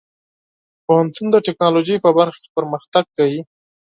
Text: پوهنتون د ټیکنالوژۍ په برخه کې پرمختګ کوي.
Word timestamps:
پوهنتون 0.85 1.27
د 1.31 1.35
ټیکنالوژۍ 1.45 1.97
په 2.03 2.09
برخه 2.17 2.37
کې 2.41 2.49
پرمختګ 2.57 3.05
کوي. 3.17 3.41